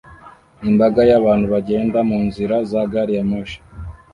Imbaga 0.69 1.01
y'abantu 1.09 1.45
bagenda 1.53 1.97
munzira 2.09 2.55
za 2.69 2.81
gari 2.91 3.13
ya 3.17 3.23
moshi 3.29 3.57